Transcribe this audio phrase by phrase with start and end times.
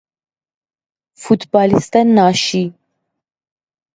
[1.19, 2.73] فوتبالیست ناشی